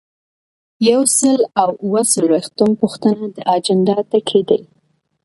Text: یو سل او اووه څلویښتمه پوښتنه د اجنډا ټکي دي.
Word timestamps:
یو 0.91 1.01
سل 1.17 1.39
او 1.61 1.69
اووه 1.83 2.01
څلویښتمه 2.13 2.73
پوښتنه 2.81 3.21
د 3.35 3.37
اجنډا 3.55 3.97
ټکي 4.11 4.41
دي. 4.49 4.59